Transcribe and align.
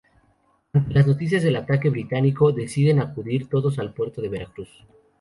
Ante 0.73 0.95
las 0.95 1.05
noticias 1.05 1.43
del 1.43 1.57
ataque 1.57 1.91
británico, 1.91 2.51
deciden 2.51 2.99
acudir 2.99 3.47
todos 3.47 3.77
al 3.77 3.93
puerto 3.93 4.19
de 4.19 4.29
Veracruz. 4.29 4.69